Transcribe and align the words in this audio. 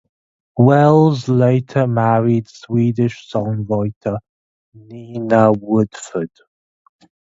Wells 0.57 1.29
later 1.29 1.85
married 1.85 2.47
Swedish 2.49 3.29
songwriter 3.31 4.17
Nina 4.73 5.51
Woodford. 5.51 6.31